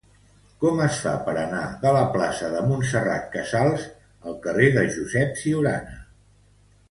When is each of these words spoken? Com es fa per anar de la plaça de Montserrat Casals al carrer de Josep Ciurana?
Com 0.61 0.79
es 0.85 0.95
fa 1.01 1.11
per 1.25 1.33
anar 1.41 1.65
de 1.83 1.91
la 1.95 1.99
plaça 2.15 2.47
de 2.53 2.63
Montserrat 2.71 3.29
Casals 3.35 3.85
al 4.31 4.39
carrer 4.47 4.71
de 4.79 4.87
Josep 4.95 5.37
Ciurana? 5.43 6.01